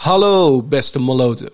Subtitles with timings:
[0.00, 1.52] Hallo beste moloten.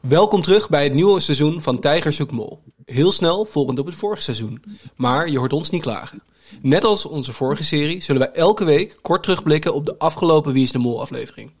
[0.00, 2.62] Welkom terug bij het nieuwe seizoen van Tijger zoekt mol.
[2.84, 4.64] Heel snel volgend op het vorige seizoen.
[4.96, 6.22] Maar je hoort ons niet klagen.
[6.62, 10.62] Net als onze vorige serie zullen wij elke week kort terugblikken op de afgelopen Wie
[10.62, 11.52] is de Mol aflevering.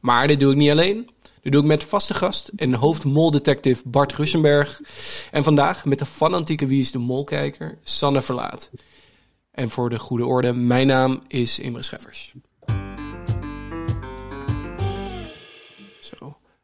[0.00, 1.10] Maar dit doe ik niet alleen.
[1.42, 4.80] Dit doe ik met vaste gast en hoofdmoldetective Bart Russenberg.
[5.30, 8.70] En vandaag met de fanatieke Wie is de Mol kijker Sanne Verlaat.
[9.50, 12.34] En voor de goede orde, mijn naam is Imre Scheffers.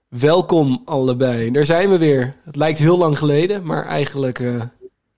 [0.09, 1.51] Welkom allebei.
[1.51, 2.35] Daar zijn we weer.
[2.45, 4.39] Het lijkt heel lang geleden, maar eigenlijk...
[4.39, 4.63] eh,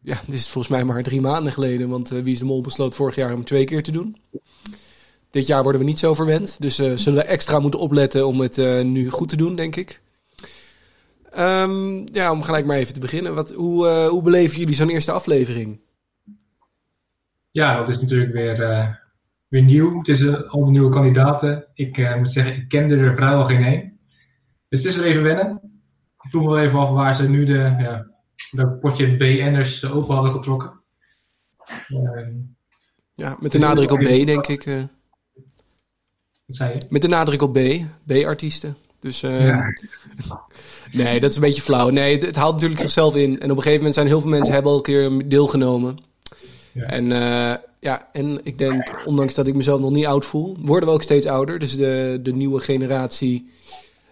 [0.02, 1.88] ja, dit is volgens mij maar drie maanden geleden.
[1.88, 4.16] Want eh, Wie is de Mol besloot vorig jaar om twee keer te doen.
[5.30, 6.60] Dit jaar worden we niet zo verwend.
[6.60, 10.00] Dus eh, zullen we extra moeten opletten om het nu goed te doen, denk ik.
[11.30, 13.34] Ehm, ja, om gelijk maar even te beginnen.
[13.34, 15.80] Wat, hoe, hoe beleven jullie zo'n eerste aflevering?
[17.50, 18.56] Ja, dat is natuurlijk weer,
[19.48, 19.98] weer nieuw.
[19.98, 21.66] Het is al de nieuwe kandidaten.
[21.74, 23.97] Ik moet zeggen, ik kende er vrijwel geen één.
[24.68, 25.60] Dus het is weer even wennen.
[26.22, 28.06] Ik vroeg me wel even af waar ze nu de, ja,
[28.50, 30.72] de potje BN'ers open hadden getrokken.
[31.88, 32.30] Ehm,
[33.14, 34.66] Ja, met de nadruk op B, denk ik.
[34.66, 34.82] eh.
[36.46, 36.86] wat zei je?
[36.88, 37.58] met de nadruk op B.
[38.06, 38.76] B-artiesten.
[39.00, 39.72] Dus eh, Ja.
[40.92, 41.88] nee, dat is een beetje flauw.
[41.88, 43.40] Nee, het, het haalt natuurlijk zichzelf in.
[43.40, 45.98] En op een gegeven moment zijn heel veel mensen hebben al een keer deelgenomen.
[46.72, 46.82] Ja.
[46.86, 50.88] En eh, ja, en ik denk, ondanks dat ik mezelf nog niet oud voel, worden
[50.88, 51.58] we ook steeds ouder.
[51.58, 53.48] Dus de, de nieuwe generatie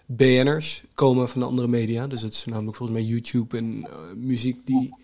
[0.07, 2.07] BN'ers komen van de andere media.
[2.07, 4.95] Dus het is namelijk volgens mij YouTube en eh, muziek die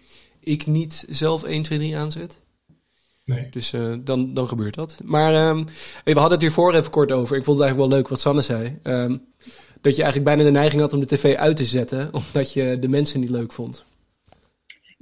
[0.41, 2.41] ik niet zelf 1, 2, 3 aanzet.
[3.25, 3.48] Nee.
[3.50, 4.97] Dus eh, dan, dan gebeurt dat.
[5.05, 5.64] Maar ehm,
[6.05, 7.36] we hadden het hiervoor even kort over.
[7.36, 8.78] Ik vond het eigenlijk wel leuk wat Sanne zei.
[8.83, 9.17] Ehm,
[9.81, 12.77] dat je eigenlijk bijna de neiging had om de tv uit te zetten, omdat je
[12.81, 13.84] de mensen niet leuk vond.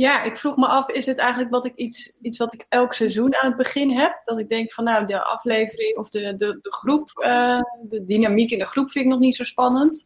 [0.00, 2.92] Ja, ik vroeg me af, is het eigenlijk wat ik iets, iets wat ik elk
[2.92, 4.20] seizoen aan het begin heb?
[4.24, 8.50] Dat ik denk van nou, de aflevering of de, de, de groep, eh, de dynamiek
[8.50, 10.04] in de groep vind ik nog niet zo spannend.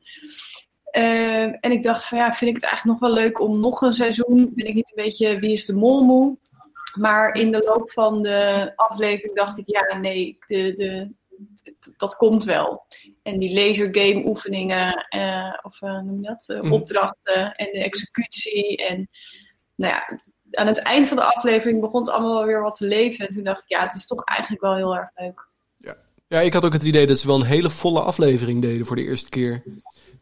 [0.91, 3.81] Ehm, en ik dacht van ja, vind ik het eigenlijk nog wel leuk om nog
[3.81, 6.39] een seizoen, ben ik niet een beetje wie is de mol moe?
[6.99, 11.11] Maar in de loop van de aflevering dacht ik ja, nee, de, de,
[11.97, 12.87] dat komt wel.
[13.23, 16.73] En die lasergame oefeningen, eh, of eh, noem je dat, Mhm.
[16.73, 19.09] opdrachten en de executie en
[19.77, 20.19] nou ja,
[20.51, 23.27] aan het eind van de aflevering begon het allemaal wel weer wat te leven.
[23.27, 25.53] En toen dacht ik, ja, het is toch eigenlijk wel heel erg leuk.
[26.27, 28.97] Ja, ik had ook het idee dat ze wel een hele volle aflevering deden voor
[28.97, 29.63] de eerste keer.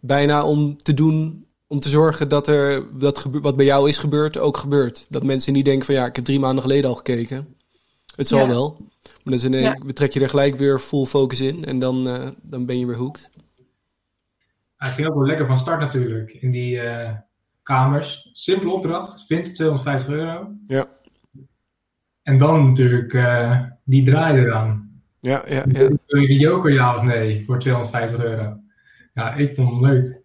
[0.00, 4.38] Bijna om te doen, om te zorgen dat er dat wat bij jou is gebeurd,
[4.38, 5.06] ook gebeurt.
[5.08, 7.56] Dat mensen niet denken van ja, ik heb drie maanden geleden al gekeken.
[8.16, 8.46] Het zal Ja.
[8.48, 8.76] wel.
[9.24, 9.78] Maar dan Ja.
[9.84, 12.86] we trek je er gelijk weer full focus in en dan, eh, dan ben je
[12.86, 13.30] weer hooked.
[14.76, 16.30] Hij ging ook wel lekker van start natuurlijk.
[16.30, 17.12] In die eh,
[17.62, 18.30] kamers.
[18.32, 19.24] Simpele opdracht.
[19.26, 20.50] Vind 250 euro.
[20.66, 20.88] Ja.
[22.22, 25.02] En dan natuurlijk eh, die draai eraan.
[25.20, 25.88] Ja, ja, ja.
[26.06, 28.56] Wil je de joker ja of nee voor 250 euro?
[29.14, 30.20] Ja, ik vond hem leuk.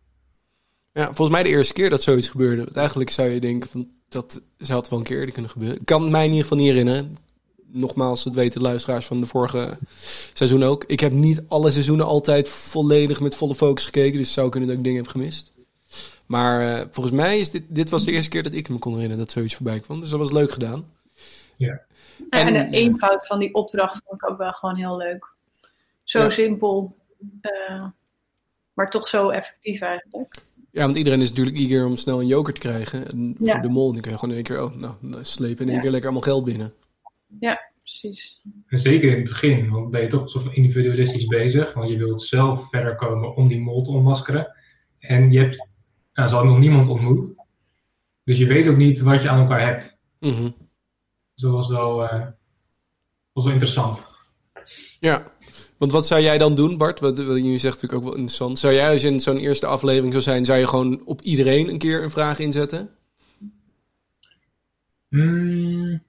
[0.94, 2.64] Ja, volgens mij de eerste keer dat zoiets gebeurde.
[2.64, 5.80] Want eigenlijk zou je denken van dat zou het wel een keer eerder kunnen gebeuren.
[5.80, 7.18] Ik kan mij in ieder geval niet herinneren.
[7.72, 9.78] Nogmaals, dat weten de luisteraars van de vorige
[10.34, 10.84] seizoen ook.
[10.88, 14.18] Ik heb niet alle seizoenen altijd volledig met volle focus gekeken.
[14.18, 15.54] Dus het zou kunnen dat ik dingen heb gemist.
[16.28, 18.94] Maar eh, volgens mij is dit, dit was de eerste keer dat ik me kon
[18.94, 20.00] herinneren dat zoiets voorbij kwam.
[20.00, 20.86] Dus dat was leuk gedaan.
[21.58, 21.80] En,
[22.30, 25.34] En- de eenvoud van die opdracht vond ik ook wel gewoon heel leuk.
[26.04, 26.30] Zo Ja.
[26.30, 26.96] simpel,
[27.42, 27.86] eh,
[28.74, 30.46] maar toch zo effectief eigenlijk.
[30.72, 33.08] Ja, want iedereen is natuurlijk eager om snel een joker te krijgen.
[33.12, 33.60] En voor Ja.
[33.60, 35.82] de mol, dan kun je gewoon in één keer, oh, nou, slepen in één Ja.
[35.82, 36.74] keer lekker allemaal geld binnen.
[37.40, 38.42] Ja, precies.
[38.68, 41.74] En zeker in het begin, want ben je toch zo individualistisch bezig.
[41.74, 44.56] Want je wilt zelf verder komen om die mol te ontmaskeren.
[45.00, 45.72] En je hebt,
[46.18, 47.34] nou, ze hadden nog niemand ontmoet.
[48.24, 49.98] Dus je weet ook niet wat je aan elkaar hebt.
[50.20, 50.44] Mhm.
[51.34, 52.28] Dus dat was wel, eh,
[53.34, 54.06] was wel interessant.
[55.00, 55.24] Ja,
[55.78, 57.00] want wat zou jij dan doen, Bart?
[57.00, 58.60] Wat, wat je zegt vind ik ook wel interessant.
[58.60, 61.70] Zou jij als je in zo'n eerste aflevering zou zijn, zou je gewoon op iedereen
[61.70, 62.90] een keer een vraag inzetten?
[65.10, 66.04] Hmm,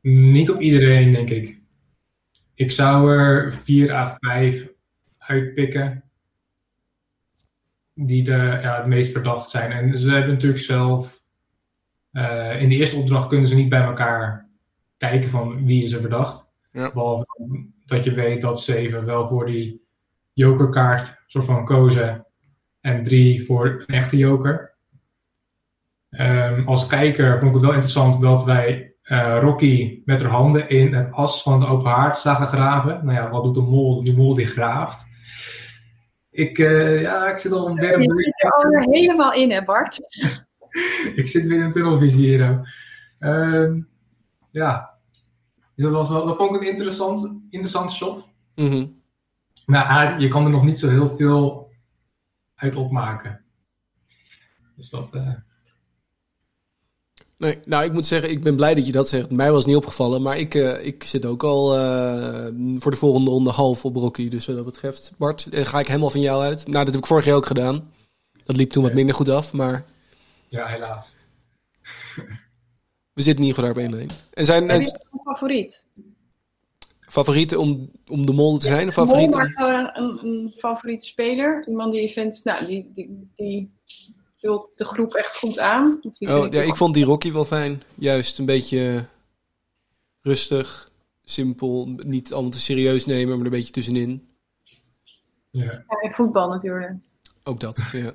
[0.00, 1.58] niet op iedereen, denk ik.
[2.54, 4.68] Ik zou er 4 à 5
[5.18, 6.09] uitpikken.
[8.06, 9.72] Die de, ja, het meest verdacht zijn.
[9.72, 11.22] En ze hebben natuurlijk zelf.
[12.10, 14.48] eh, in de eerste opdracht kunnen ze niet bij elkaar
[14.96, 16.48] kijken van wie is er verdacht.
[16.72, 16.92] Ja.
[16.92, 17.26] Behalve
[17.84, 19.82] dat je weet dat ze even wel voor die
[20.32, 22.26] jokerkaart soort van kozen.
[22.80, 24.74] En drie voor een echte joker.
[26.10, 30.68] Ehm, als kijker vond ik het wel interessant dat wij eh, Rocky met haar handen
[30.68, 33.04] in het as van de open haard zagen graven.
[33.04, 34.04] Nou ja, wat doet de mol?
[34.04, 35.04] Die mol die graaft.
[36.30, 38.32] Ik, eh, ja, ik zit al een Je
[38.62, 40.00] zit er helemaal in, hè Bart?
[41.20, 42.72] ik zit weer in een tunnelvisie hier.
[43.18, 43.80] Ehm,
[44.50, 44.98] ja,
[45.74, 48.32] dus dat, was wel, dat vond ik een interessant, interessant shot.
[48.54, 48.86] Mhm.
[49.66, 51.70] Maar je kan er nog niet zo heel veel
[52.54, 53.44] uit opmaken.
[54.76, 55.14] Dus dat.
[55.14, 55.32] eh,
[57.40, 59.30] Nee, nou, ik moet zeggen, ik ben blij dat je dat zegt.
[59.30, 62.46] Mij was het niet opgevallen, maar ik, eh, ik zit ook al eh,
[62.76, 64.28] voor de volgende ronde half op Rocky.
[64.28, 66.66] Dus wat dat betreft, Bart, eh, ga ik helemaal van jou uit.
[66.66, 67.92] Nou, dat heb ik vorig jaar ook gedaan.
[68.44, 69.84] Dat liep toen wat minder goed af, maar
[70.48, 71.14] ja, helaas.
[73.14, 74.08] we zitten in ieder geval daar op één.
[74.32, 74.84] En zijn een
[75.24, 75.86] favoriet?
[77.00, 78.88] favorieten om, om de mol te zijn?
[78.88, 79.38] Of Mol, favorieten?
[79.38, 81.66] maar gewoon een, een favoriete speler.
[81.68, 83.72] Iemand die je vindt, nou, die, die, die
[84.40, 85.98] vult de groep echt goed aan.
[86.18, 87.82] Die Oh, ja, ik vond die Rocky wel fijn.
[87.94, 89.08] Juist een beetje
[90.22, 90.90] rustig,
[91.24, 94.28] simpel, niet allemaal te serieus nemen, maar er een beetje tussenin.
[95.50, 95.84] Ja.
[95.88, 96.92] Ja, in voetbal natuurlijk.
[97.42, 98.12] Ook dat, ja.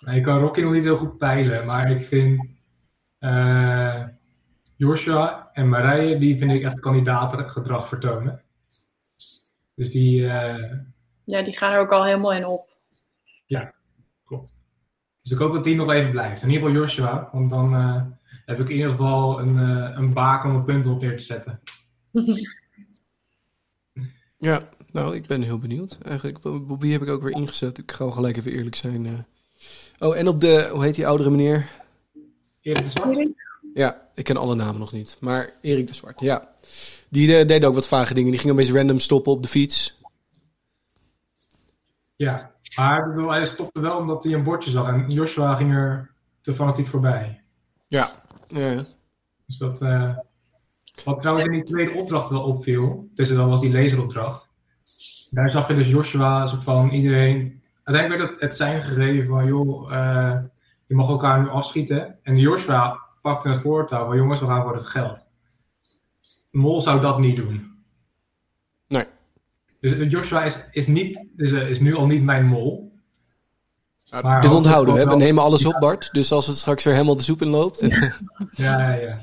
[0.00, 2.48] Nou, ik kan Rocky nog niet heel goed peilen, maar ik vind
[3.18, 4.04] eh,
[4.76, 8.42] Joshua en Marije, die vind ik echt kandidaten gedrag vertonen.
[9.74, 10.72] Dus die, eh,
[11.24, 12.65] Ja, die gaan er ook al helemaal in op.
[14.26, 14.56] klopt.
[15.22, 16.42] Dus ik hoop dat die nog even blijft.
[16.42, 18.02] In ieder geval Joshua, want dan eh,
[18.46, 21.24] heb ik in ieder geval een, eh, een baken om een punt op neer te
[21.24, 21.60] zetten.
[24.38, 25.98] Ja, nou, ik ben heel benieuwd.
[26.02, 26.38] Eigenlijk,
[26.78, 27.78] wie heb ik ook weer ingezet?
[27.78, 29.06] Ik ga wel gelijk even eerlijk zijn.
[29.06, 29.12] eh.
[29.98, 31.68] Oh, en op de, hoe heet die oudere meneer?
[32.60, 33.28] Erik de Zwart?
[33.74, 35.16] Ja, ik ken alle namen nog niet.
[35.20, 36.54] Maar Erik de Zwart, ja.
[37.08, 38.30] Die deed ook wat vage dingen.
[38.30, 39.98] Die ging opeens random stoppen op de fiets.
[42.16, 45.74] Ja, maar ik bedoel, hij stopte wel omdat hij een bordje zag en Joshua ging
[45.74, 47.40] er te fanatiek voorbij.
[47.86, 48.12] Ja.
[48.48, 48.84] ja.
[49.46, 50.16] Dus dat, eh,
[51.04, 54.50] wat trouwens in die tweede opdracht wel opviel, dus dat was die laseropdracht.
[55.30, 57.62] Daar zag je dus Joshua, soort van iedereen.
[57.82, 60.38] Uiteindelijk werd het, het zijn gegeven van, joh, eh,
[60.86, 62.18] je mag elkaar nu afschieten.
[62.22, 65.28] En Joshua pakte het voortouw van, jongens, we gaan voor het geld.
[66.50, 67.75] Mol zou dat niet doen.
[69.94, 72.92] Dus Joshua is, is, niet, dus, eh, is nu al niet mijn mol.
[74.22, 75.04] Maar dit onthouden we.
[75.04, 76.08] wel- We nemen alles op, Bart.
[76.12, 77.80] Dus als het straks weer helemaal de soep in loopt.
[78.54, 79.18] Ja, ja, ja.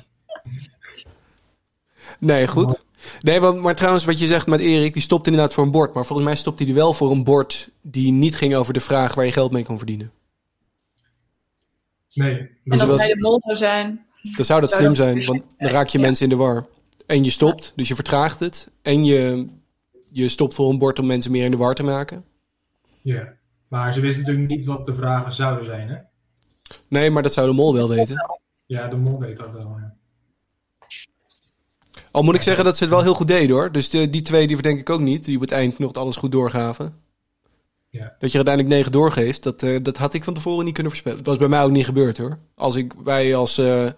[2.19, 2.83] nee, goed.
[3.19, 5.94] Nee, want, maar trouwens, wat je zegt met Erik, die stopt inderdaad voor een bord.
[5.94, 8.80] Maar volgens mij stopt hij er wel voor een bord die niet ging over de
[8.80, 10.12] vraag waar je geld mee kon verdienen.
[12.13, 12.38] Nee.
[12.39, 14.01] En Dus dat was- hij de mol zou zijn.
[14.36, 16.65] Dan zou dat slim zijn, want dan raak je mensen in de war.
[17.06, 18.71] En je stopt, dus je vertraagt het.
[18.81, 19.48] En je,
[20.13, 22.25] je stopt voor een bord om mensen meer in de war te maken.
[23.01, 23.33] Ja.
[23.69, 25.98] Maar ze wisten natuurlijk niet wat de vragen zouden zijn, hè?
[26.88, 28.39] Nee, maar dat zou de mol wel weten.
[28.65, 29.77] Ja, de mol weet dat wel.
[29.80, 29.94] Ja.
[32.12, 33.71] Al moet ik zeggen dat ze het wel heel goed deden hoor.
[33.71, 35.25] Dus de, die twee die verdenk ik ook niet.
[35.25, 37.01] Die op het eind nog alles goed doorgaven.
[37.89, 38.15] Ja.
[38.19, 40.92] Dat je er uiteindelijk negen doorgeeft, dat, eh, dat had ik van tevoren niet kunnen
[40.92, 41.18] voorspellen.
[41.18, 42.38] Het was bij mij ook niet gebeurd hoor.
[42.56, 43.89] Als ik, wij als, eh,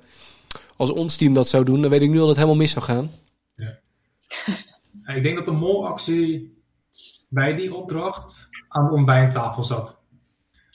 [0.75, 2.71] als ons team dat zou doen, dan weet ik nu al dat het helemaal mis
[2.71, 3.11] zou gaan.
[3.55, 3.79] Ja,
[5.15, 6.57] Ik denk dat de molactie
[7.29, 10.03] bij die opdracht aan de ontbijttafel zat.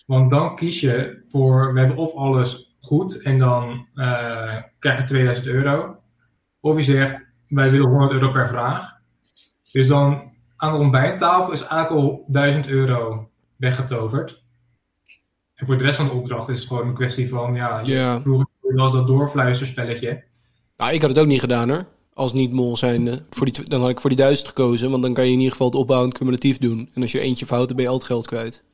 [0.06, 5.04] Want dan kies je voor, we hebben of alles goed en dan eh, krijg je
[5.04, 5.96] 2000 euro.
[6.60, 8.98] Of je zegt, wij willen 100 euro per vraag.
[9.72, 14.44] Dus dan aan de ontbijttafel is eigenlijk al 1000 euro weggetoverd.
[15.54, 18.20] En voor de rest van de opdracht is het gewoon een kwestie van, Ja.
[18.20, 20.24] vroeger was dat doorfluisterspelletje.
[20.76, 21.86] Nou, ik had het ook niet gedaan hoor.
[22.20, 23.22] Als niet-mol zijnde.
[23.30, 25.52] Voor die, dan had ik voor die duizend gekozen, want dan kan je in ieder
[25.52, 26.90] geval het opbouwend cumulatief doen.
[26.94, 28.64] En als je eentje fout, dan ben je al het geld kwijt.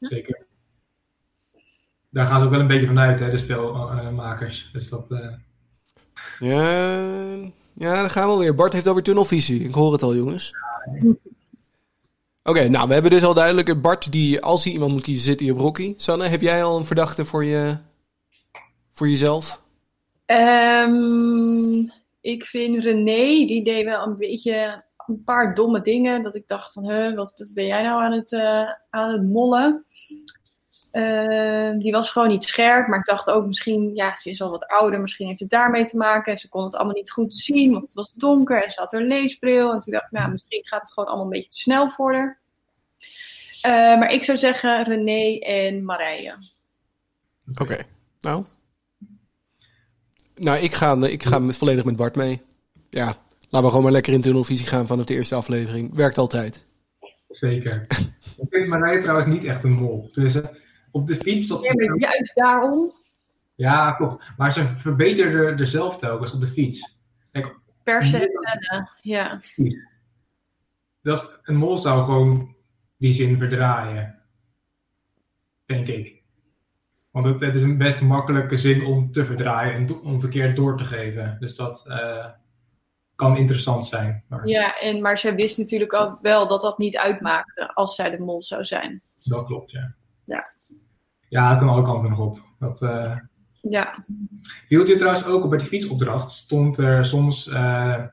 [0.00, 0.46] Zeker.
[2.10, 4.70] Daar gaan ze ook wel een beetje vanuit, hè, de spelmakers.
[4.72, 5.18] Dus dat, eh,
[6.38, 6.70] Ja,
[7.74, 8.54] ja, daar gaan we alweer.
[8.54, 9.64] Bart heeft alweer tunnelvisie.
[9.64, 10.52] Ik hoor het al, jongens.
[12.42, 13.80] Oké, nou, we hebben dus al duidelijk...
[13.80, 15.94] Bart, die, als hij iemand moet kiezen, zit hij op Rocky.
[15.96, 17.76] Sanne, heb jij al een verdachte voor, je,
[18.92, 19.62] voor jezelf?
[20.26, 21.86] Ehm,
[22.20, 26.22] ik vind René, die deed wel een beetje een paar domme dingen.
[26.22, 29.84] Dat ik dacht van, huh, wat, ben jij nou aan het, eh, aan het mollen?
[30.90, 34.50] Ehm, die was gewoon niet scherp, maar ik dacht ook misschien, ja, ze is al
[34.50, 36.32] wat ouder, misschien heeft het daarmee te maken.
[36.32, 38.92] En ze kon het allemaal niet goed zien, want het was donker en ze had
[38.92, 39.72] een leesbril.
[39.72, 42.14] En toen dacht ik, nou, misschien gaat het gewoon allemaal een beetje te snel voor
[42.14, 42.38] haar.
[43.62, 46.34] Eh, maar ik zou zeggen René en Marije.
[47.56, 47.84] Oké,
[48.20, 48.44] nou.
[50.38, 52.42] Nou, ik ga, ik ga met, volledig met Bart mee.
[52.90, 53.06] Ja,
[53.40, 55.94] laten we gewoon maar lekker in tunnelvisie gaan vanaf de eerste aflevering.
[55.94, 56.66] Werkt altijd.
[57.28, 57.86] zeker.
[58.42, 60.10] ik vind Marije trouwens niet echt een mol.
[60.12, 60.48] Dus eh,
[60.90, 62.00] op de fiets dat Ja, maar ze...
[62.00, 62.92] juist daarom,
[63.54, 64.24] Ja, klopt.
[64.36, 66.96] Maar ze verbeterde er zelf telkens op de fiets.
[67.32, 68.30] Kijk, per se,
[69.02, 69.40] ja.
[71.02, 72.56] dat is, een mol zou gewoon
[72.96, 74.18] die zin verdraaien.
[75.66, 76.22] Denk ik.
[77.22, 80.56] Want het, het is een best makkelijke zin om te verdraaien en do- om verkeerd
[80.56, 81.36] door te geven.
[81.40, 82.26] Dus dat, eh,
[83.14, 84.24] kan interessant zijn.
[84.28, 88.10] Maar Ja, en, maar zij wist natuurlijk ook wel dat dat niet uitmaakte als zij
[88.10, 89.02] de mol zou zijn.
[89.18, 89.94] dat klopt, ja.
[90.24, 90.42] Ja.
[91.28, 92.42] Ja, het kan alle kanten nog op.
[92.58, 93.16] Dat, eh
[93.60, 94.04] Ja,
[94.68, 96.30] viel je trouwens ook op bij de fietsopdracht.
[96.30, 97.48] Stond er soms...
[97.48, 98.04] eh,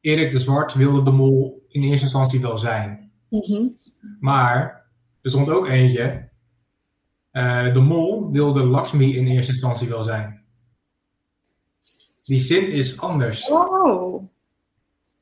[0.00, 3.12] Erik de Zwart wilde de mol in eerste instantie wel zijn.
[3.28, 3.68] Mhm.
[4.20, 4.86] Maar
[5.22, 6.32] er stond ook eentje.
[7.34, 10.44] Eh, de mol wilde Lakshmi in eerste instantie wel zijn.
[12.22, 13.48] Die zin is anders.
[13.48, 14.24] Oh,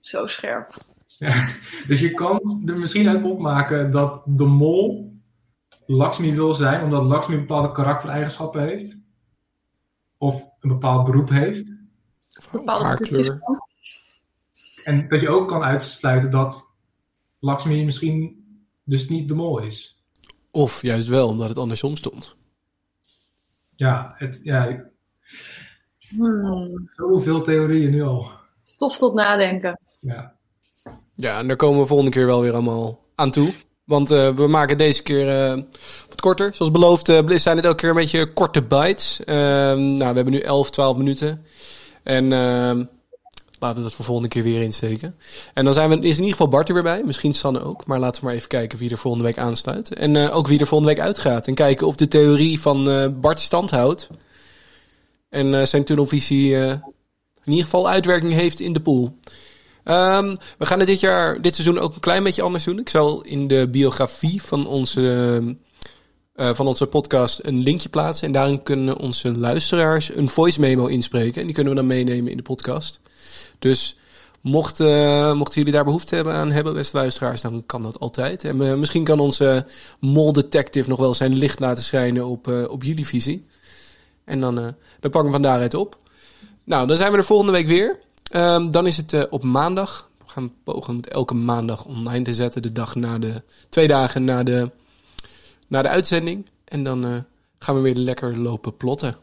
[0.01, 0.75] zo scherp.
[1.07, 1.49] Ja,
[1.89, 5.13] dus je kan er misschien uit opmaken dat de mol
[5.87, 8.99] Lakshmi wil zijn, omdat Lakshmi bepaalde karaktereigenschappen heeft.
[10.19, 11.73] Of een bepaald beroep heeft.
[12.39, 13.67] Of Bepaalde van.
[14.85, 16.75] En dat je ook kan uitsluiten dat
[17.39, 18.45] Lakshmi misschien
[18.85, 20.02] dus niet de mol is.
[20.53, 22.35] Of juist wel, omdat het andersom stond.
[23.77, 24.91] Ja, het, ja
[26.17, 26.89] Hmm.
[26.97, 28.31] zoveel theorieën nu al.
[28.65, 29.81] Stof tot nadenken.
[30.01, 30.35] Ja.
[31.15, 33.55] Ja, en daar komen we volgende keer wel weer allemaal aan toe.
[33.85, 35.63] Want eh, we maken deze keer eh,
[36.09, 36.55] wat korter.
[36.55, 39.25] Zoals beloofd eh, zijn het elke keer een beetje korte bites.
[39.25, 41.45] Ehm, nou, we hebben nu 11, 12 minuten.
[42.03, 42.85] En ehm,
[43.63, 45.17] laten we dat voor volgende keer weer insteken.
[45.55, 47.03] En dan zijn we, is in ieder geval Bart er weer bij.
[47.05, 47.87] Misschien Sanne ook.
[47.87, 49.95] Maar laten we maar even kijken wie er volgende week aansluit.
[49.95, 51.47] En eh, ook wie er volgende week uitgaat.
[51.47, 54.09] En kijken of de theorie van eh, Bart stand houdt.
[55.29, 56.55] En eh, zijn tunnelvisie
[57.45, 59.19] in ieder geval uitwerking heeft in de pool.
[59.85, 62.79] Ehm, we gaan het dit jaar, dit seizoen ook een klein beetje anders doen.
[62.79, 65.57] Ik zal in de biografie van onze,
[66.33, 68.27] eh, van onze podcast een linkje plaatsen.
[68.27, 71.41] En daarin kunnen onze luisteraars een voice memo inspreken.
[71.41, 73.01] En die kunnen we dan meenemen in de podcast.
[73.59, 73.97] Dus
[74.43, 78.45] eh, mochten jullie daar behoefte hebben aan hebben, beste luisteraars, dan kan dat altijd.
[78.45, 79.67] En eh, misschien kan onze
[80.01, 83.47] mol detective nog wel zijn licht laten schijnen op, op jullie visie.
[84.25, 85.99] En dan, dan pakken we van daaruit op.
[86.65, 87.99] Nou, dan zijn we er volgende week weer.
[88.31, 90.11] Ehm, dan is het op maandag.
[90.19, 92.63] We gaan pogen het elke maandag online te zetten.
[92.63, 93.43] De dag na de.
[93.69, 94.71] Twee dagen na de,
[95.73, 96.47] na de uitzending.
[96.65, 97.19] En dan eh,
[97.59, 99.17] gaan we weer lekker lopen plotten.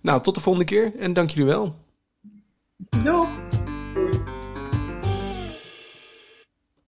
[0.00, 1.74] Nou, tot de volgende keer en dank jullie wel.
[3.02, 3.47] Doei!